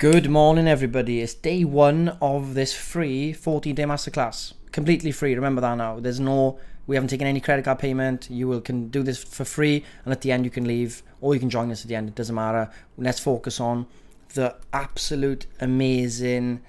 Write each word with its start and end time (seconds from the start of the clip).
Good 0.00 0.30
morning, 0.30 0.66
everybody. 0.66 1.20
It's 1.20 1.34
day 1.34 1.62
one 1.62 2.16
of 2.22 2.54
this 2.54 2.72
free 2.72 3.34
14 3.34 3.74
day 3.74 3.82
masterclass. 3.82 4.54
Completely 4.72 5.12
free. 5.12 5.34
Remember 5.34 5.60
that 5.60 5.74
now. 5.74 6.00
There's 6.00 6.18
no, 6.18 6.58
we 6.86 6.96
haven't 6.96 7.10
taken 7.10 7.26
any 7.26 7.38
credit 7.38 7.66
card 7.66 7.80
payment. 7.80 8.30
You 8.30 8.48
will 8.48 8.62
can 8.62 8.88
do 8.88 9.02
this 9.02 9.22
for 9.22 9.44
free, 9.44 9.84
and 10.06 10.10
at 10.10 10.22
the 10.22 10.32
end, 10.32 10.46
you 10.46 10.50
can 10.50 10.66
leave 10.66 11.02
or 11.20 11.34
you 11.34 11.38
can 11.38 11.50
join 11.50 11.70
us 11.70 11.82
at 11.82 11.88
the 11.88 11.96
end. 11.96 12.08
It 12.08 12.14
doesn't 12.14 12.34
matter. 12.34 12.70
Let's 12.96 13.20
focus 13.20 13.60
on 13.60 13.88
the 14.32 14.56
absolute 14.72 15.44
amazing 15.60 16.62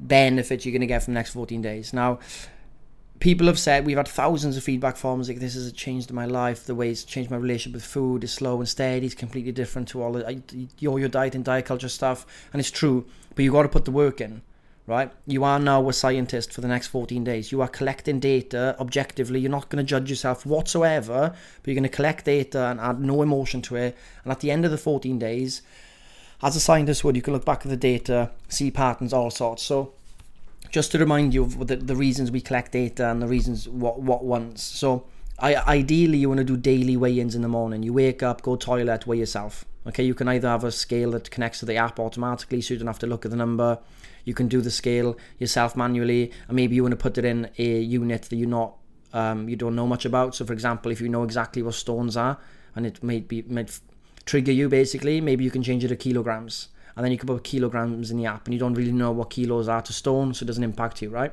benefit 0.00 0.64
you're 0.64 0.72
going 0.72 0.80
to 0.80 0.88
get 0.88 1.04
from 1.04 1.14
the 1.14 1.18
next 1.18 1.34
14 1.34 1.62
days. 1.62 1.92
Now, 1.92 2.18
people 3.22 3.46
have 3.46 3.58
said 3.58 3.86
we've 3.86 3.96
had 3.96 4.08
thousands 4.08 4.56
of 4.56 4.64
feedback 4.64 4.96
forms 4.96 5.28
like 5.28 5.38
this 5.38 5.54
has 5.54 5.72
changed 5.72 6.10
my 6.10 6.26
life 6.26 6.66
the 6.66 6.74
way 6.74 6.90
it's 6.90 7.04
changed 7.04 7.30
my 7.30 7.36
relationship 7.36 7.72
with 7.72 7.84
food 7.84 8.24
is 8.24 8.32
slow 8.32 8.58
and 8.58 8.68
steady 8.68 9.06
it's 9.06 9.14
completely 9.14 9.52
different 9.52 9.86
to 9.86 10.02
all 10.02 10.10
the 10.10 10.42
your 10.80 10.98
your 10.98 11.08
diet 11.08 11.36
and 11.36 11.44
diet 11.44 11.64
culture 11.64 11.88
stuff 11.88 12.26
and 12.52 12.58
it's 12.58 12.70
true 12.70 13.06
but 13.36 13.44
you 13.44 13.52
got 13.52 13.62
to 13.62 13.68
put 13.68 13.84
the 13.84 13.92
work 13.92 14.20
in 14.20 14.42
right? 14.88 15.12
You 15.28 15.44
are 15.44 15.60
now 15.60 15.88
a 15.88 15.92
scientist 15.92 16.52
for 16.52 16.60
the 16.60 16.66
next 16.66 16.88
14 16.88 17.22
days. 17.22 17.52
You 17.52 17.62
are 17.62 17.68
collecting 17.68 18.18
data 18.18 18.74
objectively. 18.80 19.38
You're 19.38 19.48
not 19.48 19.68
going 19.68 19.78
to 19.82 19.88
judge 19.88 20.10
yourself 20.10 20.44
whatsoever 20.44 21.30
but 21.30 21.66
you're 21.66 21.76
going 21.76 21.84
to 21.84 21.96
collect 21.96 22.24
data 22.24 22.66
and 22.66 22.80
add 22.80 22.98
no 23.00 23.22
emotion 23.22 23.62
to 23.62 23.76
it 23.76 23.96
and 24.24 24.32
at 24.32 24.40
the 24.40 24.50
end 24.50 24.64
of 24.64 24.72
the 24.72 24.76
14 24.78 25.20
days 25.20 25.62
as 26.42 26.56
a 26.56 26.60
scientist 26.60 27.04
would 27.04 27.14
you 27.14 27.22
can 27.22 27.32
look 27.32 27.44
back 27.44 27.60
at 27.64 27.70
the 27.70 27.76
data 27.76 28.32
see 28.48 28.72
patterns 28.72 29.12
all 29.12 29.30
sorts. 29.30 29.62
So 29.62 29.92
just 30.72 30.90
to 30.90 30.98
remind 30.98 31.34
you 31.34 31.44
of 31.44 31.66
the, 31.68 31.76
the 31.76 31.94
reasons 31.94 32.30
we 32.30 32.40
collect 32.40 32.72
data 32.72 33.08
and 33.10 33.22
the 33.22 33.28
reasons 33.28 33.68
what 33.68 34.00
what 34.00 34.24
ones. 34.24 34.62
So 34.62 35.04
I, 35.38 35.54
ideally 35.56 36.18
you 36.18 36.28
want 36.28 36.38
to 36.38 36.44
do 36.44 36.56
daily 36.56 36.96
weigh-ins 36.96 37.34
in 37.34 37.42
the 37.42 37.48
morning. 37.48 37.82
You 37.82 37.92
wake 37.92 38.22
up, 38.22 38.42
go 38.42 38.56
toilet, 38.56 39.06
weigh 39.06 39.18
yourself. 39.18 39.64
Okay, 39.86 40.02
you 40.02 40.14
can 40.14 40.28
either 40.28 40.48
have 40.48 40.64
a 40.64 40.70
scale 40.70 41.10
that 41.12 41.30
connects 41.30 41.60
to 41.60 41.66
the 41.66 41.76
app 41.76 41.98
automatically, 41.98 42.60
so 42.60 42.74
you 42.74 42.78
don't 42.78 42.86
have 42.86 43.00
to 43.00 43.06
look 43.06 43.24
at 43.24 43.30
the 43.30 43.36
number. 43.36 43.78
You 44.24 44.32
can 44.32 44.48
do 44.48 44.60
the 44.60 44.70
scale 44.70 45.16
yourself 45.38 45.76
manually, 45.76 46.30
and 46.46 46.56
maybe 46.56 46.76
you 46.76 46.82
want 46.82 46.92
to 46.92 46.96
put 46.96 47.18
it 47.18 47.24
in 47.24 47.50
a 47.58 47.80
unit 47.80 48.22
that 48.22 48.36
you're 48.36 48.48
not 48.48 48.76
um, 49.12 49.48
you 49.48 49.56
don't 49.56 49.76
know 49.76 49.86
much 49.86 50.06
about. 50.06 50.34
So, 50.34 50.46
for 50.46 50.54
example, 50.54 50.90
if 50.90 51.00
you 51.00 51.08
know 51.08 51.22
exactly 51.22 51.62
what 51.62 51.74
stones 51.74 52.16
are, 52.16 52.38
and 52.74 52.86
it 52.86 53.02
may 53.02 53.20
be 53.20 53.42
might 53.42 53.78
trigger 54.24 54.52
you 54.52 54.68
basically, 54.68 55.20
maybe 55.20 55.44
you 55.44 55.50
can 55.50 55.62
change 55.62 55.84
it 55.84 55.88
to 55.88 55.96
kilograms 55.96 56.68
and 56.96 57.04
then 57.04 57.12
you 57.12 57.18
can 57.18 57.26
put 57.26 57.44
kilograms 57.44 58.10
in 58.10 58.16
the 58.16 58.26
app 58.26 58.46
and 58.46 58.54
you 58.54 58.60
don't 58.60 58.74
really 58.74 58.92
know 58.92 59.10
what 59.10 59.30
kilos 59.30 59.68
are 59.68 59.82
to 59.82 59.92
stone 59.92 60.34
so 60.34 60.44
it 60.44 60.46
doesn't 60.46 60.64
impact 60.64 61.02
you 61.02 61.10
right? 61.10 61.32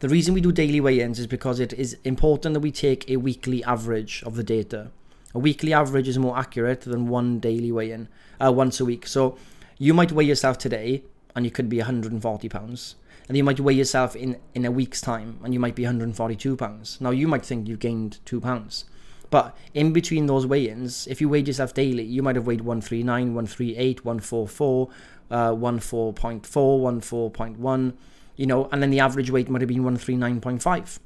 The 0.00 0.08
reason 0.08 0.32
we 0.32 0.40
do 0.40 0.52
daily 0.52 0.80
weigh-ins 0.80 1.18
is 1.18 1.26
because 1.26 1.58
it 1.58 1.72
is 1.72 1.96
important 2.04 2.54
that 2.54 2.60
we 2.60 2.70
take 2.70 3.10
a 3.10 3.16
weekly 3.16 3.64
average 3.64 4.22
of 4.24 4.36
the 4.36 4.44
data. 4.44 4.92
A 5.34 5.40
weekly 5.40 5.72
average 5.72 6.06
is 6.06 6.16
more 6.18 6.38
accurate 6.38 6.82
than 6.82 7.08
one 7.08 7.40
daily 7.40 7.72
weigh-in 7.72 8.08
uh, 8.40 8.52
once 8.52 8.78
a 8.78 8.84
week. 8.84 9.08
So 9.08 9.36
you 9.76 9.92
might 9.92 10.12
weigh 10.12 10.24
yourself 10.24 10.56
today 10.56 11.02
and 11.34 11.44
you 11.44 11.50
could 11.50 11.68
be 11.68 11.78
140 11.78 12.48
pounds 12.48 12.94
and 13.26 13.36
you 13.36 13.42
might 13.42 13.58
weigh 13.58 13.74
yourself 13.74 14.14
in 14.14 14.38
in 14.54 14.64
a 14.64 14.70
week's 14.70 15.00
time 15.00 15.40
and 15.42 15.52
you 15.52 15.60
might 15.60 15.74
be 15.74 15.82
142 15.82 16.56
pounds. 16.56 17.00
Now 17.00 17.10
you 17.10 17.26
might 17.26 17.44
think 17.44 17.66
you've 17.66 17.80
gained 17.80 18.18
two 18.24 18.40
pounds 18.40 18.84
but 19.30 19.56
in 19.74 19.92
between 19.92 20.26
those 20.26 20.46
weigh-ins, 20.46 21.06
if 21.06 21.20
you 21.20 21.28
weighed 21.28 21.48
yourself 21.48 21.74
daily, 21.74 22.04
you 22.04 22.22
might 22.22 22.36
have 22.36 22.46
weighed 22.46 22.62
139, 22.62 23.34
138, 23.34 24.04
144, 24.04 24.88
uh, 25.30 25.50
14.4, 25.50 26.40
14.1, 26.40 27.92
you 28.36 28.46
know, 28.46 28.68
and 28.72 28.82
then 28.82 28.90
the 28.90 29.00
average 29.00 29.30
weight 29.30 29.50
might 29.50 29.60
have 29.60 29.68
been 29.68 29.84
139.5, 29.84 30.98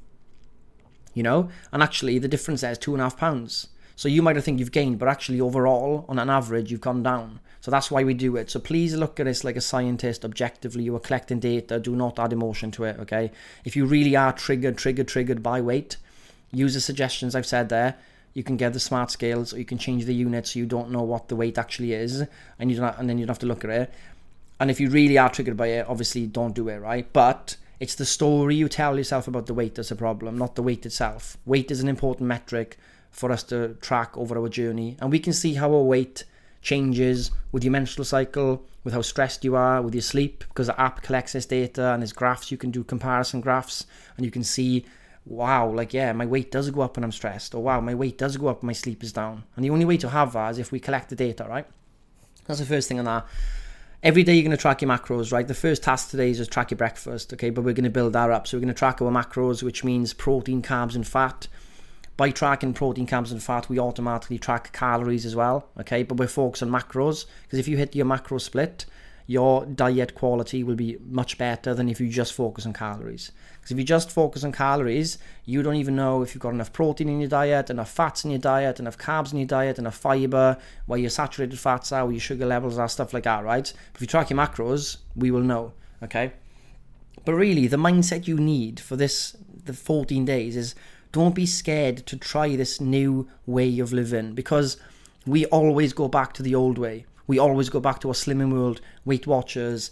you 1.13 1.23
know, 1.23 1.49
and 1.71 1.83
actually 1.83 2.17
the 2.17 2.27
difference 2.27 2.61
there 2.61 2.71
is 2.71 2.77
two 2.77 2.93
and 2.93 3.01
a 3.01 3.05
half 3.05 3.17
pounds. 3.17 3.67
So 3.95 4.07
you 4.07 4.21
might 4.21 4.35
have 4.35 4.45
think 4.45 4.59
you've 4.59 4.71
gained, 4.71 4.97
but 4.97 5.07
actually 5.07 5.39
overall, 5.39 6.05
on 6.09 6.17
an 6.17 6.29
average, 6.29 6.71
you've 6.71 6.81
gone 6.81 7.03
down. 7.03 7.39
So 7.61 7.69
that's 7.69 7.91
why 7.91 8.03
we 8.03 8.13
do 8.13 8.35
it. 8.37 8.49
So 8.49 8.59
please 8.59 8.95
look 8.95 9.19
at 9.19 9.25
this 9.25 9.43
like 9.43 9.55
a 9.55 9.61
scientist, 9.61 10.25
objectively. 10.25 10.83
You 10.83 10.95
are 10.95 10.99
collecting 10.99 11.39
data. 11.39 11.79
Do 11.79 11.95
not 11.95 12.17
add 12.17 12.33
emotion 12.33 12.71
to 12.71 12.85
it, 12.85 12.99
okay? 12.99 13.31
If 13.63 13.75
you 13.75 13.85
really 13.85 14.15
are 14.15 14.33
triggered, 14.33 14.77
triggered, 14.77 15.07
triggered 15.07 15.43
by 15.43 15.61
weight, 15.61 15.97
use 16.51 16.73
the 16.73 16.81
suggestions 16.81 17.35
I've 17.35 17.45
said 17.45 17.69
there 17.69 17.95
you 18.33 18.43
can 18.43 18.57
get 18.57 18.73
the 18.73 18.79
smart 18.79 19.11
scales 19.11 19.53
or 19.53 19.59
you 19.59 19.65
can 19.65 19.77
change 19.77 20.05
the 20.05 20.13
unit 20.13 20.47
so 20.47 20.59
you 20.59 20.65
don't 20.65 20.89
know 20.89 21.03
what 21.03 21.27
the 21.27 21.35
weight 21.35 21.57
actually 21.57 21.93
is 21.93 22.23
and 22.59 22.71
you 22.71 22.77
don't 22.77 22.97
and 22.97 23.09
then 23.09 23.17
you 23.17 23.25
don't 23.25 23.35
have 23.35 23.39
to 23.39 23.45
look 23.45 23.63
at 23.63 23.69
it. 23.69 23.93
And 24.59 24.71
if 24.71 24.79
you 24.79 24.89
really 24.89 25.17
are 25.17 25.29
triggered 25.29 25.57
by 25.57 25.67
it 25.67 25.87
obviously 25.87 26.25
don't 26.25 26.55
do 26.55 26.67
it 26.69 26.77
right? 26.77 27.11
But 27.13 27.57
it's 27.79 27.95
the 27.95 28.05
story 28.05 28.55
you 28.55 28.69
tell 28.69 28.97
yourself 28.97 29.27
about 29.27 29.45
the 29.45 29.53
weight 29.53 29.75
that's 29.75 29.91
a 29.91 29.95
problem 29.95 30.37
not 30.37 30.55
the 30.55 30.63
weight 30.63 30.85
itself. 30.85 31.37
Weight 31.45 31.69
is 31.69 31.81
an 31.81 31.89
important 31.89 32.27
metric 32.27 32.77
for 33.11 33.31
us 33.31 33.43
to 33.43 33.75
track 33.75 34.17
over 34.17 34.37
our 34.37 34.49
journey 34.49 34.97
and 34.99 35.11
we 35.11 35.19
can 35.19 35.33
see 35.33 35.53
how 35.53 35.71
our 35.71 35.83
weight 35.83 36.23
changes 36.61 37.29
with 37.51 37.63
your 37.63 37.71
menstrual 37.71 38.05
cycle 38.05 38.63
with 38.83 38.93
how 38.93 39.01
stressed 39.01 39.43
you 39.43 39.55
are 39.55 39.81
with 39.81 39.93
your 39.93 40.01
sleep 40.01 40.43
because 40.47 40.67
the 40.67 40.81
app 40.81 41.01
collects 41.01 41.33
this 41.33 41.45
data 41.45 41.91
and 41.93 42.01
there's 42.01 42.13
graphs 42.13 42.51
you 42.51 42.57
can 42.57 42.71
do 42.71 42.83
comparison 42.83 43.41
graphs 43.41 43.85
and 44.17 44.25
you 44.25 44.31
can 44.31 44.43
see 44.43 44.85
wow, 45.25 45.69
like, 45.69 45.93
yeah, 45.93 46.11
my 46.13 46.25
weight 46.25 46.51
does 46.51 46.69
go 46.69 46.81
up 46.81 46.97
when 46.97 47.03
I'm 47.03 47.11
stressed, 47.11 47.55
or 47.55 47.63
wow, 47.63 47.79
my 47.79 47.95
weight 47.95 48.17
does 48.17 48.37
go 48.37 48.47
up 48.47 48.61
when 48.61 48.67
my 48.67 48.73
sleep 48.73 49.03
is 49.03 49.13
down. 49.13 49.43
And 49.55 49.63
the 49.63 49.69
only 49.69 49.85
way 49.85 49.97
to 49.97 50.09
have 50.09 50.33
that 50.33 50.51
is 50.51 50.59
if 50.59 50.71
we 50.71 50.79
collect 50.79 51.09
the 51.09 51.15
data, 51.15 51.45
right? 51.49 51.65
That's 52.45 52.59
the 52.59 52.65
first 52.65 52.87
thing 52.87 52.99
on 52.99 53.05
that. 53.05 53.25
Every 54.01 54.23
day 54.23 54.33
you're 54.33 54.43
going 54.43 54.51
to 54.51 54.57
track 54.57 54.81
your 54.81 54.91
macros, 54.91 55.31
right? 55.31 55.47
The 55.47 55.53
first 55.53 55.83
task 55.83 56.09
today 56.09 56.29
is 56.29 56.37
just 56.37 56.51
track 56.51 56.71
your 56.71 56.77
breakfast, 56.77 57.31
okay? 57.33 57.49
But 57.49 57.63
we're 57.63 57.73
going 57.73 57.85
to 57.85 57.89
build 57.89 58.13
that 58.13 58.29
up. 58.29 58.47
So 58.47 58.57
we're 58.57 58.61
going 58.61 58.73
to 58.73 58.77
track 58.77 59.01
our 59.01 59.09
macros, 59.09 59.63
which 59.63 59.85
means 59.85 60.13
protein, 60.13 60.61
carbs, 60.61 60.95
and 60.95 61.07
fat. 61.07 61.47
By 62.17 62.29
tracking 62.29 62.73
protein, 62.73 63.07
carbs, 63.07 63.31
and 63.31 63.41
fat, 63.41 63.69
we 63.69 63.79
automatically 63.79 64.37
track 64.37 64.73
calories 64.73 65.25
as 65.25 65.37
well, 65.37 65.69
okay? 65.79 66.03
But 66.03 66.17
we're 66.17 66.27
focused 66.27 66.61
on 66.61 66.69
macros 66.69 67.25
because 67.43 67.59
if 67.59 67.67
you 67.67 67.77
hit 67.77 67.95
your 67.95 68.05
macro 68.05 68.39
split, 68.39 68.85
your 69.25 69.65
diet 69.65 70.15
quality 70.15 70.63
will 70.63 70.75
be 70.75 70.97
much 71.09 71.37
better 71.37 71.73
than 71.73 71.89
if 71.89 71.99
you 71.99 72.09
just 72.09 72.33
focus 72.33 72.65
on 72.65 72.73
calories. 72.73 73.31
Because 73.55 73.71
if 73.71 73.77
you 73.77 73.83
just 73.83 74.11
focus 74.11 74.43
on 74.43 74.51
calories, 74.51 75.17
you 75.45 75.63
don't 75.63 75.75
even 75.75 75.95
know 75.95 76.21
if 76.21 76.33
you've 76.33 76.41
got 76.41 76.53
enough 76.53 76.73
protein 76.73 77.09
in 77.09 77.19
your 77.19 77.29
diet, 77.29 77.69
enough 77.69 77.89
fats 77.89 78.25
in 78.25 78.31
your 78.31 78.39
diet, 78.39 78.79
enough 78.79 78.97
carbs 78.97 79.31
in 79.31 79.39
your 79.39 79.47
diet, 79.47 79.79
enough 79.79 79.95
fiber, 79.95 80.57
where 80.85 80.99
your 80.99 81.09
saturated 81.09 81.57
fats 81.57 81.91
are, 81.91 82.05
where 82.05 82.13
your 82.13 82.19
sugar 82.19 82.45
levels 82.45 82.77
are, 82.77 82.89
stuff 82.89 83.13
like 83.13 83.23
that, 83.23 83.43
right? 83.43 83.73
If 83.95 84.01
you 84.01 84.07
track 84.07 84.29
your 84.29 84.39
macros, 84.39 84.97
we 85.15 85.31
will 85.31 85.41
know, 85.41 85.73
okay? 86.03 86.33
But 87.25 87.35
really, 87.35 87.67
the 87.67 87.77
mindset 87.77 88.27
you 88.27 88.37
need 88.37 88.79
for 88.79 88.95
this, 88.95 89.37
the 89.63 89.73
14 89.73 90.25
days, 90.25 90.57
is 90.57 90.75
don't 91.13 91.35
be 91.35 91.45
scared 91.45 91.97
to 92.07 92.17
try 92.17 92.55
this 92.55 92.81
new 92.81 93.29
way 93.45 93.79
of 93.79 93.93
living 93.93 94.33
because 94.33 94.77
we 95.25 95.45
always 95.45 95.93
go 95.93 96.07
back 96.07 96.33
to 96.33 96.43
the 96.43 96.55
old 96.55 96.77
way. 96.77 97.05
We 97.27 97.39
always 97.39 97.69
go 97.69 97.79
back 97.79 97.99
to 98.01 98.09
our 98.09 98.13
Slimming 98.13 98.51
World, 98.51 98.81
Weight 99.05 99.25
Watchers, 99.27 99.91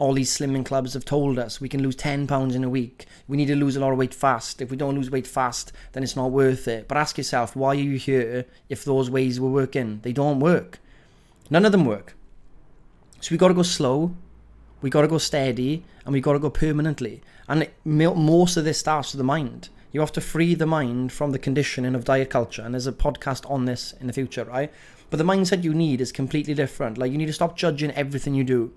all 0.00 0.14
these 0.14 0.34
slimming 0.34 0.64
clubs 0.64 0.94
have 0.94 1.04
told 1.04 1.38
us 1.38 1.60
we 1.60 1.68
can 1.68 1.82
lose 1.82 1.94
10 1.94 2.26
pounds 2.26 2.54
in 2.54 2.64
a 2.64 2.70
week. 2.70 3.04
We 3.28 3.36
need 3.36 3.48
to 3.48 3.54
lose 3.54 3.76
a 3.76 3.80
lot 3.80 3.92
of 3.92 3.98
weight 3.98 4.14
fast. 4.14 4.62
If 4.62 4.70
we 4.70 4.76
don't 4.78 4.94
lose 4.94 5.10
weight 5.10 5.26
fast, 5.26 5.72
then 5.92 6.02
it's 6.02 6.16
not 6.16 6.30
worth 6.30 6.66
it. 6.66 6.88
But 6.88 6.96
ask 6.96 7.18
yourself, 7.18 7.54
why 7.54 7.68
are 7.68 7.74
you 7.74 7.98
here 7.98 8.46
if 8.70 8.82
those 8.82 9.10
ways 9.10 9.38
were 9.38 9.50
working? 9.50 10.00
They 10.02 10.14
don't 10.14 10.40
work. 10.40 10.78
None 11.50 11.66
of 11.66 11.72
them 11.72 11.84
work. 11.84 12.16
So 13.20 13.32
we 13.32 13.36
got 13.36 13.48
to 13.48 13.54
go 13.54 13.62
slow, 13.62 14.14
we 14.80 14.88
got 14.88 15.02
to 15.02 15.08
go 15.08 15.18
steady, 15.18 15.84
and 16.06 16.14
we 16.14 16.22
got 16.22 16.32
to 16.32 16.38
go 16.38 16.48
permanently. 16.48 17.20
And 17.46 17.68
most 17.84 18.56
of 18.56 18.64
this 18.64 18.78
starts 18.78 19.12
with 19.12 19.18
the 19.18 19.24
mind. 19.24 19.68
You 19.92 20.00
have 20.00 20.12
to 20.12 20.22
free 20.22 20.54
the 20.54 20.64
mind 20.64 21.12
from 21.12 21.32
the 21.32 21.38
conditioning 21.38 21.94
of 21.94 22.04
diet 22.04 22.30
culture. 22.30 22.62
And 22.62 22.72
there's 22.72 22.86
a 22.86 22.92
podcast 22.92 23.50
on 23.50 23.66
this 23.66 23.92
in 24.00 24.06
the 24.06 24.14
future, 24.14 24.44
right? 24.44 24.72
But 25.10 25.18
the 25.18 25.24
mindset 25.24 25.64
you 25.64 25.74
need 25.74 26.00
is 26.00 26.12
completely 26.12 26.54
different. 26.54 26.96
Like 26.96 27.12
you 27.12 27.18
need 27.18 27.26
to 27.26 27.32
stop 27.32 27.56
judging 27.56 27.90
everything 27.92 28.34
you 28.34 28.44
do. 28.44 28.72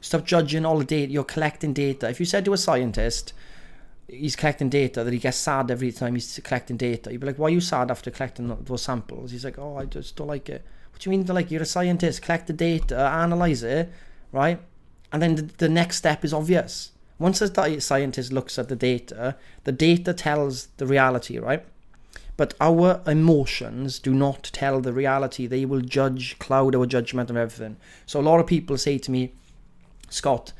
Stop 0.00 0.26
judging 0.26 0.66
all 0.66 0.78
the 0.78 0.84
data. 0.84 1.12
You're 1.12 1.24
collecting 1.24 1.72
data. 1.72 2.08
If 2.10 2.20
you 2.20 2.26
said 2.26 2.44
to 2.44 2.52
a 2.52 2.58
scientist, 2.58 3.32
he's 4.08 4.36
collecting 4.36 4.68
data, 4.68 5.04
that 5.04 5.12
he 5.12 5.18
gets 5.18 5.36
sad 5.36 5.70
every 5.70 5.92
time 5.92 6.14
he's 6.14 6.38
collecting 6.44 6.76
data, 6.76 7.10
you'd 7.10 7.20
be 7.20 7.26
like, 7.28 7.38
why 7.38 7.46
are 7.46 7.50
you 7.50 7.60
sad 7.60 7.90
after 7.90 8.10
collecting 8.10 8.54
those 8.64 8.82
samples? 8.82 9.30
He's 9.30 9.44
like, 9.44 9.58
oh, 9.58 9.76
I 9.76 9.86
just 9.86 10.16
don't 10.16 10.26
like 10.26 10.48
it. 10.48 10.64
What 10.90 11.00
do 11.00 11.10
you 11.10 11.16
mean? 11.16 11.26
Like, 11.26 11.50
you're 11.50 11.62
a 11.62 11.66
scientist, 11.66 12.22
collect 12.22 12.46
the 12.46 12.52
data, 12.52 12.98
analyze 12.98 13.62
it, 13.62 13.90
right? 14.30 14.60
And 15.12 15.22
then 15.22 15.36
the, 15.36 15.42
the 15.42 15.68
next 15.68 15.96
step 15.96 16.24
is 16.24 16.34
obvious. 16.34 16.92
Once 17.18 17.40
a 17.40 17.80
scientist 17.80 18.32
looks 18.32 18.58
at 18.58 18.68
the 18.68 18.76
data, 18.76 19.36
the 19.64 19.72
data 19.72 20.12
tells 20.12 20.66
the 20.76 20.86
reality, 20.86 21.38
right? 21.38 21.64
But 22.36 22.54
our 22.60 23.00
emotions 23.06 23.98
do 23.98 24.12
not 24.12 24.50
tell 24.52 24.80
the 24.80 24.92
reality. 24.92 25.46
They 25.46 25.64
will 25.64 25.80
judge, 25.80 26.38
cloud 26.38 26.74
our 26.74 26.86
judgment 26.86 27.30
of 27.30 27.36
everything. 27.36 27.76
So 28.06 28.20
a 28.20 28.22
lot 28.22 28.40
of 28.40 28.46
people 28.46 28.76
say 28.76 28.98
to 28.98 29.10
me, 29.10 29.34
Scott, 30.10 30.52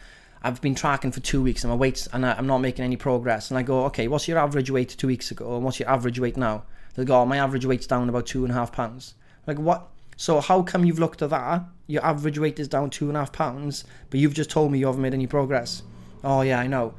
I've 0.43 0.61
been 0.61 0.75
tracking 0.75 1.11
for 1.11 1.21
two 1.21 1.43
weeks 1.43 1.65
and 1.65 1.71
my 1.71 1.76
weight 1.76 2.06
and 2.12 2.25
I'm 2.25 2.47
not 2.47 2.59
making 2.59 2.85
any 2.85 2.97
progress. 2.97 3.50
And 3.50 3.59
I 3.59 3.62
go, 3.62 3.87
okay, 3.87 4.09
what's 4.09 4.29
your 4.29 4.38
average 4.38 4.71
weight 4.71 4.91
two 4.91 5.06
weeks 5.06 5.31
ago? 5.31 5.56
And 5.56 5.65
what's 5.65 5.81
your 5.81 5.88
average 5.88 6.21
weight 6.21 6.37
now? 6.37 6.65
They 6.94 7.05
go, 7.05 7.23
oh, 7.23 7.26
my 7.26 7.38
average 7.38 7.65
weight's 7.65 7.87
down 7.87 8.09
about 8.09 8.27
two 8.27 8.44
and 8.44 8.53
a 8.53 8.55
half 8.55 8.70
pounds. 8.70 9.15
Like 9.47 9.59
what? 9.59 9.88
So 10.17 10.41
how 10.41 10.62
come 10.62 10.85
you've 10.85 10.99
looked 10.99 11.23
at 11.23 11.31
that? 11.31 11.65
Your 11.87 12.05
average 12.05 12.38
weight 12.38 12.61
is 12.61 12.69
down 12.69 12.91
two 12.91 13.09
and 13.09 13.17
a 13.17 13.20
half 13.20 13.32
pounds, 13.32 13.85
but 14.11 14.20
you've 14.20 14.35
just 14.35 14.50
told 14.50 14.70
me 14.70 14.79
you 14.79 14.87
haven't 14.87 15.03
made 15.03 15.15
any 15.15 15.27
progress. 15.27 15.82
Oh 16.23 16.43
yeah, 16.43 16.61
I 16.61 16.67
know. 16.67 16.94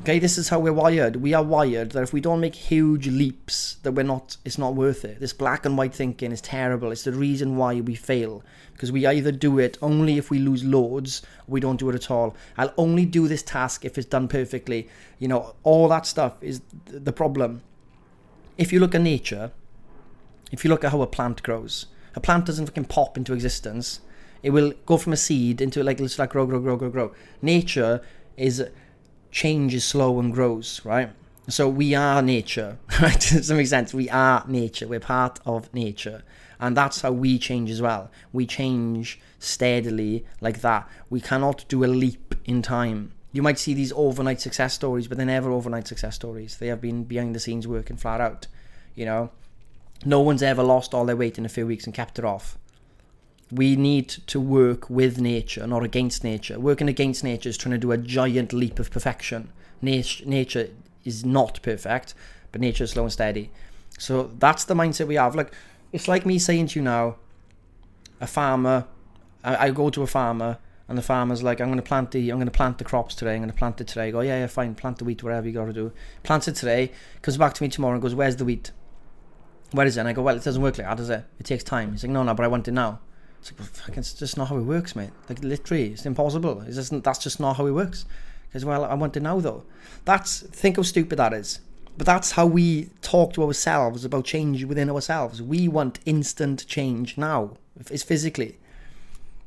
Okay, 0.00 0.18
this 0.18 0.38
is 0.38 0.48
how 0.48 0.58
we're 0.58 0.72
wired. 0.72 1.16
We 1.16 1.34
are 1.34 1.42
wired 1.42 1.90
that 1.90 2.02
if 2.02 2.14
we 2.14 2.22
don't 2.22 2.40
make 2.40 2.54
huge 2.54 3.06
leaps, 3.06 3.74
that 3.82 3.92
we're 3.92 4.02
not. 4.02 4.38
It's 4.46 4.56
not 4.56 4.74
worth 4.74 5.04
it. 5.04 5.20
This 5.20 5.34
black 5.34 5.66
and 5.66 5.76
white 5.76 5.94
thinking 5.94 6.32
is 6.32 6.40
terrible. 6.40 6.90
It's 6.90 7.04
the 7.04 7.12
reason 7.12 7.58
why 7.58 7.82
we 7.82 7.94
fail 7.94 8.42
because 8.72 8.90
we 8.90 9.06
either 9.06 9.30
do 9.30 9.58
it 9.58 9.76
only 9.82 10.16
if 10.16 10.30
we 10.30 10.38
lose 10.38 10.64
loads, 10.64 11.20
or 11.46 11.52
we 11.52 11.60
don't 11.60 11.78
do 11.78 11.90
it 11.90 11.94
at 11.94 12.10
all. 12.10 12.34
I'll 12.56 12.72
only 12.78 13.04
do 13.04 13.28
this 13.28 13.42
task 13.42 13.84
if 13.84 13.98
it's 13.98 14.06
done 14.06 14.26
perfectly. 14.26 14.88
You 15.18 15.28
know, 15.28 15.54
all 15.64 15.86
that 15.88 16.06
stuff 16.06 16.42
is 16.42 16.62
the 16.86 17.12
problem. 17.12 17.60
If 18.56 18.72
you 18.72 18.80
look 18.80 18.94
at 18.94 19.02
nature, 19.02 19.52
if 20.50 20.64
you 20.64 20.70
look 20.70 20.82
at 20.82 20.92
how 20.92 21.02
a 21.02 21.06
plant 21.06 21.42
grows, 21.42 21.88
a 22.14 22.20
plant 22.20 22.46
doesn't 22.46 22.64
fucking 22.64 22.86
pop 22.86 23.18
into 23.18 23.34
existence. 23.34 24.00
It 24.42 24.48
will 24.50 24.72
go 24.86 24.96
from 24.96 25.12
a 25.12 25.18
seed 25.18 25.60
into 25.60 25.82
like 25.82 26.00
let's 26.00 26.18
like 26.18 26.30
grow, 26.30 26.46
grow, 26.46 26.58
grow, 26.58 26.78
grow, 26.78 26.88
grow. 26.88 27.12
Nature 27.42 28.00
is 28.38 28.64
change 29.30 29.74
is 29.74 29.84
slow 29.84 30.18
and 30.18 30.32
grows, 30.32 30.80
right? 30.84 31.10
So 31.48 31.68
we 31.68 31.94
are 31.94 32.22
nature, 32.22 32.78
right? 33.02 33.20
to 33.20 33.42
some 33.42 33.58
extent. 33.58 33.92
We 33.92 34.08
are 34.10 34.44
nature. 34.46 34.86
We're 34.86 35.00
part 35.00 35.40
of 35.44 35.72
nature. 35.74 36.22
And 36.60 36.76
that's 36.76 37.00
how 37.00 37.12
we 37.12 37.38
change 37.38 37.70
as 37.70 37.80
well. 37.80 38.10
We 38.32 38.46
change 38.46 39.18
steadily 39.38 40.26
like 40.40 40.60
that. 40.60 40.88
We 41.08 41.20
cannot 41.20 41.64
do 41.68 41.84
a 41.84 41.86
leap 41.86 42.34
in 42.44 42.62
time. 42.62 43.12
You 43.32 43.42
might 43.42 43.58
see 43.58 43.74
these 43.74 43.92
overnight 43.94 44.40
success 44.40 44.74
stories, 44.74 45.08
but 45.08 45.16
they're 45.16 45.26
never 45.26 45.50
overnight 45.50 45.86
success 45.86 46.16
stories. 46.16 46.58
They 46.58 46.66
have 46.66 46.80
been 46.80 47.04
behind 47.04 47.34
the 47.34 47.40
scenes 47.40 47.66
working 47.66 47.96
flat 47.96 48.20
out. 48.20 48.46
You 48.94 49.06
know, 49.06 49.30
no 50.04 50.20
one's 50.20 50.42
ever 50.42 50.62
lost 50.62 50.92
all 50.92 51.06
their 51.06 51.16
weight 51.16 51.38
in 51.38 51.46
a 51.46 51.48
few 51.48 51.66
weeks 51.66 51.84
and 51.84 51.94
kept 51.94 52.18
it 52.18 52.24
off. 52.24 52.58
We 53.52 53.74
need 53.74 54.08
to 54.08 54.40
work 54.40 54.88
with 54.88 55.20
nature, 55.20 55.66
not 55.66 55.82
against 55.82 56.22
nature. 56.22 56.58
Working 56.60 56.88
against 56.88 57.24
nature 57.24 57.48
is 57.48 57.56
trying 57.56 57.72
to 57.72 57.78
do 57.78 57.92
a 57.92 57.98
giant 57.98 58.52
leap 58.52 58.78
of 58.78 58.90
perfection. 58.90 59.50
Nature, 59.82 60.24
nature 60.26 60.68
is 61.04 61.24
not 61.24 61.60
perfect, 61.62 62.14
but 62.52 62.60
nature 62.60 62.84
is 62.84 62.90
slow 62.90 63.04
and 63.04 63.12
steady. 63.12 63.50
So 63.98 64.30
that's 64.38 64.64
the 64.64 64.74
mindset 64.74 65.08
we 65.08 65.16
have. 65.16 65.34
Like, 65.34 65.52
it's 65.92 66.06
like 66.06 66.24
me 66.24 66.38
saying 66.38 66.68
to 66.68 66.78
you 66.78 66.84
now, 66.84 67.16
a 68.20 68.26
farmer, 68.26 68.86
I, 69.42 69.66
I 69.66 69.70
go 69.70 69.90
to 69.90 70.02
a 70.02 70.06
farmer 70.06 70.58
and 70.88 70.96
the 70.96 71.02
farmer's 71.02 71.42
like, 71.42 71.60
I'm 71.60 71.68
going 71.68 71.78
to 71.78 71.82
plant 71.82 72.10
the, 72.12 72.30
I'm 72.30 72.36
going 72.36 72.46
to 72.46 72.52
plant 72.52 72.78
the 72.78 72.84
crops 72.84 73.14
today. 73.14 73.34
I'm 73.34 73.40
going 73.40 73.50
to 73.50 73.56
plant 73.56 73.80
it 73.80 73.88
today. 73.88 74.08
I 74.08 74.10
go, 74.10 74.20
yeah, 74.20 74.40
yeah, 74.40 74.46
fine, 74.46 74.74
plant 74.74 74.98
the 74.98 75.04
wheat, 75.04 75.22
whatever 75.22 75.46
you 75.46 75.52
got 75.52 75.66
to 75.66 75.72
do. 75.72 75.92
Plants 76.22 76.46
it 76.48 76.56
today, 76.56 76.92
comes 77.22 77.36
back 77.36 77.54
to 77.54 77.62
me 77.62 77.68
tomorrow 77.68 77.94
and 77.94 78.02
goes, 78.02 78.14
where's 78.14 78.36
the 78.36 78.44
wheat? 78.44 78.70
Where 79.72 79.86
is 79.86 79.96
it? 79.96 80.00
And 80.00 80.08
I 80.08 80.12
go, 80.12 80.22
well, 80.22 80.36
it 80.36 80.44
doesn't 80.44 80.62
work 80.62 80.78
like 80.78 80.86
that, 80.86 80.96
does 80.96 81.10
it? 81.10 81.24
It 81.38 81.46
takes 81.46 81.64
time. 81.64 81.92
He's 81.92 82.04
like, 82.04 82.12
no, 82.12 82.22
no, 82.22 82.34
but 82.34 82.44
I 82.44 82.48
want 82.48 82.68
it 82.68 82.72
now. 82.72 83.00
It's 83.40 83.52
like, 83.58 83.68
fucking, 83.70 83.98
it's 83.98 84.12
just 84.12 84.36
not 84.36 84.48
how 84.48 84.58
it 84.58 84.62
works, 84.62 84.94
mate. 84.94 85.10
Like, 85.28 85.42
literally, 85.42 85.92
it's 85.92 86.06
impossible. 86.06 86.62
It's 86.62 86.76
just, 86.76 87.02
that's 87.02 87.18
just 87.18 87.40
not 87.40 87.56
how 87.56 87.66
it 87.66 87.72
works. 87.72 88.04
Because, 88.48 88.64
well, 88.64 88.84
I 88.84 88.94
want 88.94 89.16
it 89.16 89.22
now, 89.22 89.40
though. 89.40 89.64
That's, 90.04 90.40
think 90.40 90.76
how 90.76 90.82
stupid 90.82 91.18
that 91.18 91.32
is. 91.32 91.60
But 91.96 92.06
that's 92.06 92.32
how 92.32 92.46
we 92.46 92.90
talk 93.02 93.32
to 93.34 93.44
ourselves 93.44 94.04
about 94.04 94.24
change 94.24 94.64
within 94.64 94.90
ourselves. 94.90 95.42
We 95.42 95.68
want 95.68 96.00
instant 96.04 96.66
change 96.66 97.16
now. 97.16 97.56
It's 97.90 98.02
physically. 98.02 98.58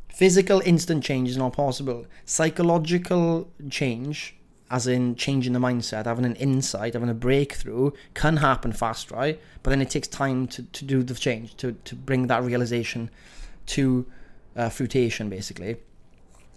Physical 0.10 0.62
instant 0.62 1.04
change 1.04 1.30
is 1.30 1.38
not 1.38 1.54
possible. 1.54 2.06
Psychological 2.26 3.50
change, 3.70 4.36
as 4.70 4.88
in 4.88 5.16
changing 5.16 5.54
the 5.54 5.60
mindset, 5.60 6.06
having 6.06 6.26
an 6.26 6.36
insight, 6.36 6.94
having 6.94 7.10
a 7.10 7.16
breakthrough, 7.16 7.92
can 8.14 8.38
happen 8.38 8.72
fast, 8.72 9.12
right? 9.12 9.40
But 9.64 9.72
then 9.72 9.82
it 9.82 9.90
takes 9.90 10.08
time 10.08 10.48
to, 10.48 10.64
to 10.64 10.86
do 10.86 11.04
the 11.04 11.16
change, 11.16 11.58
to, 11.58 11.74
to 11.86 11.96
bring 11.96 12.28
that 12.28 12.44
realization 12.44 13.10
to 13.68 14.06
uh, 14.56 14.70
fruition, 14.70 15.30
basically. 15.30 15.78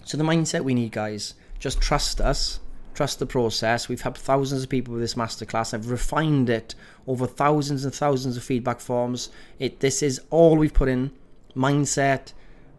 So 0.04 0.16
the 0.16 0.24
mindset 0.24 0.62
we 0.62 0.74
need, 0.74 0.92
guys, 0.92 1.34
just 1.58 1.80
trust 1.80 2.20
us, 2.20 2.60
trust 2.94 3.18
the 3.18 3.26
process. 3.26 3.88
We've 3.88 4.00
had 4.00 4.16
thousands 4.16 4.62
of 4.62 4.68
people 4.68 4.94
with 4.94 5.02
this 5.02 5.14
masterclass. 5.14 5.74
I've 5.74 5.90
refined 5.90 6.48
it 6.48 6.74
over 7.06 7.26
thousands 7.26 7.84
and 7.84 7.94
thousands 7.94 8.36
of 8.36 8.44
feedback 8.44 8.80
forms. 8.80 9.30
It 9.58 9.80
this 9.80 10.02
is 10.02 10.20
all 10.30 10.56
we've 10.56 10.74
put 10.74 10.88
in 10.88 11.10
mindset, 11.56 12.32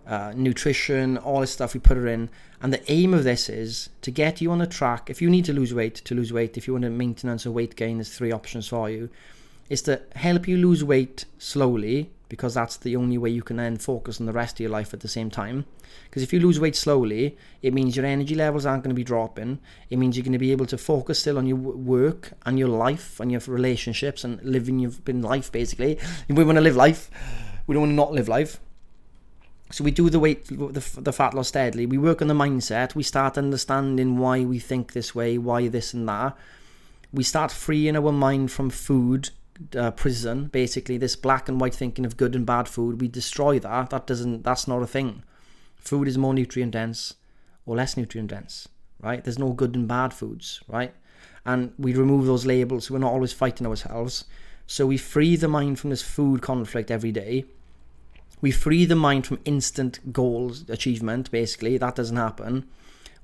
uh, 0.05 0.33
nutrition, 0.35 1.17
all 1.17 1.41
this 1.41 1.51
stuff 1.51 1.73
we 1.73 1.79
put 1.79 1.97
it 1.97 2.05
in. 2.05 2.29
And 2.61 2.73
the 2.73 2.91
aim 2.91 3.13
of 3.13 3.23
this 3.23 3.49
is 3.49 3.89
to 4.01 4.11
get 4.11 4.41
you 4.41 4.51
on 4.51 4.61
a 4.61 4.67
track. 4.67 5.09
If 5.09 5.21
you 5.21 5.29
need 5.29 5.45
to 5.45 5.53
lose 5.53 5.73
weight, 5.73 5.95
to 5.95 6.15
lose 6.15 6.33
weight. 6.33 6.57
If 6.57 6.65
you 6.65 6.73
want 6.73 6.83
to 6.83 6.89
maintenance 6.89 7.45
or 7.45 7.51
weight 7.51 7.75
gain, 7.75 7.97
there's 7.97 8.15
three 8.15 8.31
options 8.31 8.67
for 8.67 8.89
you. 8.89 9.09
Is 9.69 9.81
to 9.83 10.01
help 10.15 10.47
you 10.47 10.57
lose 10.57 10.83
weight 10.83 11.25
slowly 11.37 12.09
because 12.29 12.53
that's 12.53 12.77
the 12.77 12.95
only 12.95 13.17
way 13.17 13.29
you 13.29 13.41
can 13.41 13.57
then 13.57 13.77
focus 13.77 14.19
on 14.19 14.25
the 14.25 14.33
rest 14.33 14.55
of 14.55 14.59
your 14.61 14.69
life 14.69 14.93
at 14.93 14.99
the 14.99 15.07
same 15.07 15.29
time. 15.29 15.65
Because 16.05 16.23
if 16.23 16.33
you 16.33 16.39
lose 16.39 16.59
weight 16.59 16.75
slowly, 16.75 17.37
it 17.61 17.73
means 17.73 17.95
your 17.95 18.05
energy 18.05 18.35
levels 18.35 18.65
aren't 18.65 18.83
going 18.83 18.95
to 18.95 18.99
be 18.99 19.03
dropping. 19.03 19.59
It 19.89 19.97
means 19.97 20.17
you're 20.17 20.23
going 20.23 20.33
to 20.33 20.39
be 20.39 20.51
able 20.51 20.65
to 20.67 20.77
focus 20.77 21.19
still 21.19 21.37
on 21.37 21.47
your 21.47 21.57
work 21.57 22.33
and 22.45 22.59
your 22.59 22.69
life 22.69 23.19
and 23.19 23.31
your 23.31 23.41
relationships 23.47 24.23
and 24.23 24.41
living 24.43 24.79
your 24.79 24.91
life 25.07 25.51
basically. 25.51 25.99
We 26.27 26.43
want 26.43 26.57
to 26.57 26.61
live 26.61 26.75
life. 26.75 27.09
We 27.65 27.73
don't 27.73 27.81
want 27.81 27.91
to 27.91 27.95
not 27.95 28.13
live 28.13 28.27
life. 28.27 28.59
So 29.69 29.83
we 29.83 29.91
do 29.91 30.09
the 30.09 30.19
weight, 30.19 30.45
the, 30.45 31.01
the 31.01 31.11
fat 31.11 31.33
loss 31.33 31.49
steadily. 31.49 31.85
We 31.85 31.97
work 31.97 32.21
on 32.21 32.29
the 32.29 32.33
mindset. 32.33 32.95
We 32.95 33.03
start 33.03 33.37
understanding 33.37 34.17
why 34.17 34.45
we 34.45 34.59
think 34.59 34.93
this 34.93 35.13
way, 35.13 35.37
why 35.37 35.67
this 35.67 35.93
and 35.93 36.07
that. 36.07 36.37
We 37.11 37.23
start 37.23 37.51
freeing 37.51 37.97
our 37.97 38.11
mind 38.11 38.51
from 38.51 38.69
food 38.69 39.29
uh, 39.75 39.91
prison. 39.91 40.47
Basically, 40.47 40.97
this 40.97 41.15
black 41.15 41.47
and 41.49 41.59
white 41.59 41.75
thinking 41.75 42.05
of 42.05 42.17
good 42.17 42.35
and 42.35 42.45
bad 42.45 42.67
food. 42.67 43.01
We 43.01 43.07
destroy 43.07 43.59
that. 43.59 43.89
That 43.89 44.07
doesn't. 44.07 44.43
That's 44.43 44.67
not 44.67 44.81
a 44.81 44.87
thing. 44.87 45.23
Food 45.75 46.07
is 46.07 46.17
more 46.17 46.33
nutrient 46.33 46.73
dense 46.73 47.15
or 47.65 47.75
less 47.75 47.97
nutrient 47.97 48.29
dense, 48.29 48.67
right? 49.01 49.23
There's 49.23 49.39
no 49.39 49.53
good 49.53 49.75
and 49.75 49.87
bad 49.87 50.13
foods, 50.13 50.61
right? 50.67 50.93
And 51.45 51.73
we 51.77 51.93
remove 51.93 52.25
those 52.25 52.45
labels. 52.45 52.91
we're 52.91 52.97
not 52.97 53.13
always 53.13 53.33
fighting 53.33 53.67
ourselves. 53.67 54.25
So 54.65 54.85
we 54.85 54.97
free 54.97 55.37
the 55.37 55.47
mind 55.47 55.79
from 55.79 55.91
this 55.91 56.01
food 56.01 56.41
conflict 56.41 56.91
every 56.91 57.11
day 57.11 57.45
we 58.41 58.51
free 58.51 58.85
the 58.85 58.95
mind 58.95 59.25
from 59.25 59.39
instant 59.45 60.13
goals 60.13 60.69
achievement, 60.69 61.31
basically. 61.31 61.77
That 61.77 61.95
doesn't 61.95 62.17
happen. 62.17 62.67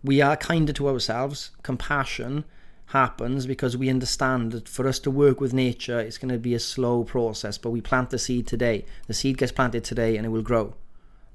We 0.04 0.22
are 0.22 0.36
kinder 0.36 0.74
to 0.74 0.90
ourselves. 0.90 1.52
Compassion 1.62 2.46
happens 2.88 3.46
because 3.46 3.76
we 3.76 3.90
understand 3.90 4.52
that 4.52 4.70
for 4.70 4.88
us 4.88 5.00
to 5.00 5.12
work 5.12 5.42
with 5.42 5.54
nature, 5.54 6.00
it's 6.00 6.18
going 6.18 6.32
to 6.32 6.38
be 6.38 6.54
a 6.54 6.60
slow 6.60 7.04
process, 7.04 7.58
but 7.58 7.72
we 7.72 7.82
plant 7.82 8.10
the 8.10 8.20
seed 8.20 8.48
today. 8.48 8.86
The 9.08 9.14
seed 9.14 9.38
gets 9.38 9.52
planted 9.52 9.84
today 9.84 10.18
and 10.18 10.26
it 10.26 10.30
will 10.30 10.42
grow. 10.42 10.76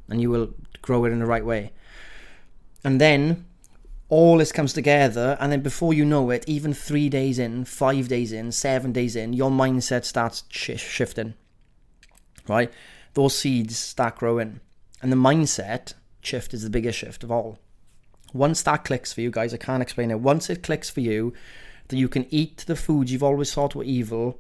And 0.09 0.21
you 0.21 0.31
will 0.31 0.55
grow 0.83 1.05
it 1.05 1.13
in 1.13 1.19
the 1.19 1.27
right 1.27 1.45
way. 1.45 1.73
And 2.85 3.01
then 3.01 3.45
all 4.09 4.39
this 4.39 4.53
comes 4.53 4.73
together, 4.73 5.37
and 5.39 5.53
then 5.53 5.61
before 5.61 5.93
you 5.93 6.05
know 6.05 6.31
it, 6.31 6.45
even 6.47 6.73
three 6.73 7.11
days 7.11 7.39
in, 7.39 7.67
five 7.67 8.09
days 8.09 8.33
in, 8.33 8.53
seven 8.53 8.91
days 8.93 9.15
in, 9.15 9.35
your 9.35 9.51
mindset 9.51 10.05
starts 10.05 10.45
sh- 10.49 10.79
shifting. 10.79 11.35
Right? 12.47 12.73
those 13.19 13.37
seeds 13.37 13.77
start 13.77 14.17
growing. 14.17 14.61
And 15.03 15.11
the 15.11 15.17
mindset 15.17 15.95
shift 16.21 16.55
is 16.55 16.63
the 16.63 16.71
biggest 16.71 16.99
shift 16.99 17.25
of 17.25 17.33
all. 17.33 17.59
Once 18.33 18.63
that 18.63 18.85
clicks 18.85 19.13
for 19.13 19.21
you 19.21 19.31
guys, 19.31 19.55
I 19.55 19.57
can't 19.57 19.83
explain 19.83 20.11
it. 20.11 20.21
Once 20.21 20.51
it 20.51 20.63
clicks 20.63 20.91
for 20.91 21.01
you 21.01 21.33
that 21.89 21.97
you 21.97 22.09
can 22.09 22.27
eat 22.31 22.65
the 22.67 22.77
foods 22.77 23.11
you've 23.11 23.23
always 23.23 23.53
thought 23.53 23.75
were 23.75 23.85
evil, 23.85 24.39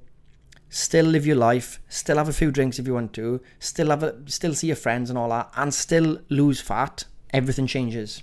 still 0.69 1.07
live 1.07 1.27
your 1.27 1.37
life, 1.37 1.81
still 1.89 2.19
have 2.19 2.29
a 2.29 2.33
few 2.33 2.51
drinks 2.51 2.79
if 2.79 2.87
you 2.87 2.95
want 2.95 3.13
to, 3.15 3.41
still 3.59 3.89
have 3.89 4.03
a, 4.03 4.17
still 4.27 4.55
see 4.55 4.67
your 4.67 4.77
friends 4.77 5.09
and 5.09 5.19
all 5.19 5.31
that, 5.31 5.51
and 5.57 5.73
still 5.73 6.21
lose 6.29 6.61
fat, 6.61 7.05
everything 7.33 7.67
changes. 7.67 8.23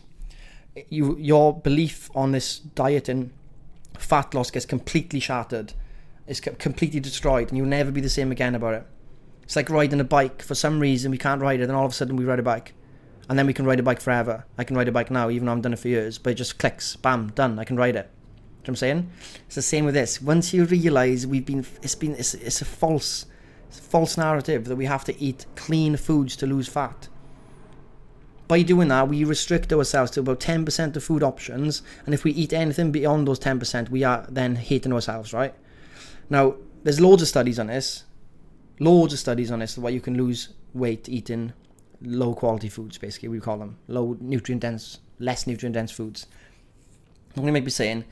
You 0.89 1.17
your 1.17 1.57
belief 1.57 2.09
on 2.13 2.31
this 2.31 2.59
diet 2.59 3.09
and 3.09 3.31
fat 3.97 4.33
loss 4.33 4.51
gets 4.51 4.65
completely 4.65 5.19
shattered. 5.19 5.73
It's 6.27 6.39
completely 6.39 6.99
destroyed, 6.99 7.49
and 7.49 7.57
you'll 7.57 7.67
never 7.67 7.91
be 7.91 8.01
the 8.01 8.09
same 8.09 8.31
again 8.31 8.55
about 8.55 8.73
it. 8.73 8.87
It's 9.43 9.55
like 9.55 9.69
riding 9.69 9.99
a 9.99 10.03
bike. 10.03 10.41
For 10.41 10.55
some 10.55 10.79
reason, 10.79 11.11
we 11.11 11.17
can't 11.17 11.41
ride 11.41 11.61
it, 11.61 11.63
and 11.63 11.73
all 11.73 11.85
of 11.85 11.91
a 11.91 11.95
sudden 11.95 12.15
we 12.15 12.25
ride 12.25 12.39
a 12.39 12.43
bike. 12.43 12.73
And 13.27 13.39
then 13.39 13.47
we 13.47 13.53
can 13.53 13.65
ride 13.65 13.79
a 13.79 13.83
bike 13.83 14.01
forever. 14.01 14.45
I 14.57 14.63
can 14.63 14.77
ride 14.77 14.87
a 14.87 14.91
bike 14.91 15.09
now, 15.09 15.29
even 15.29 15.45
though 15.45 15.53
I've 15.53 15.61
done 15.61 15.73
it 15.73 15.79
for 15.79 15.87
years, 15.87 16.17
but 16.17 16.31
it 16.31 16.35
just 16.35 16.59
clicks, 16.59 16.95
bam, 16.95 17.29
done. 17.29 17.57
I 17.57 17.63
can 17.63 17.75
ride 17.75 17.95
it. 17.95 18.09
You 18.09 18.41
know 18.41 18.61
what 18.61 18.69
I'm 18.69 18.75
saying? 18.75 19.11
It's 19.47 19.55
the 19.55 19.61
same 19.61 19.85
with 19.85 19.95
this. 19.95 20.21
Once 20.21 20.53
you 20.53 20.65
realize 20.65 21.25
we've 21.25 21.45
been, 21.45 21.65
it's 21.81 21.95
been, 21.95 22.15
it's, 22.15 22.33
it's 22.35 22.61
a 22.61 22.65
false, 22.65 23.25
it's 23.67 23.79
a 23.79 23.83
false 23.83 24.17
narrative 24.17 24.65
that 24.65 24.75
we 24.75 24.85
have 24.85 25.03
to 25.05 25.19
eat 25.21 25.45
clean 25.55 25.97
foods 25.97 26.35
to 26.37 26.47
lose 26.47 26.67
fat. 26.67 27.07
By 28.47 28.61
doing 28.61 28.89
that, 28.89 29.07
we 29.07 29.23
restrict 29.23 29.73
ourselves 29.73 30.11
to 30.11 30.19
about 30.19 30.39
10% 30.39 30.95
of 30.95 31.03
food 31.03 31.23
options, 31.23 31.81
and 32.05 32.13
if 32.13 32.23
we 32.23 32.31
eat 32.31 32.53
anything 32.53 32.91
beyond 32.91 33.27
those 33.27 33.39
10%, 33.39 33.89
we 33.89 34.03
are 34.03 34.27
then 34.29 34.55
hating 34.55 34.93
ourselves, 34.93 35.33
right? 35.33 35.55
Now, 36.29 36.55
there's 36.83 36.99
loads 36.99 37.23
of 37.23 37.27
studies 37.27 37.57
on 37.57 37.67
this 37.67 38.03
loads 38.79 39.13
of 39.13 39.19
studies 39.19 39.51
on 39.51 39.59
this 39.59 39.77
why 39.77 39.89
you 39.89 40.01
can 40.01 40.17
lose 40.17 40.49
weight 40.73 41.07
eating 41.07 41.53
low 42.01 42.33
quality 42.33 42.69
foods 42.69 42.97
basically 42.97 43.29
we 43.29 43.39
call 43.39 43.57
them. 43.57 43.77
Low 43.87 44.17
nutrient 44.19 44.61
dense 44.61 44.99
less 45.19 45.47
nutrient 45.47 45.73
dense 45.73 45.91
foods. 45.91 46.27
To 47.35 47.41
make 47.41 47.63
me 47.63 47.69
saying 47.69 48.05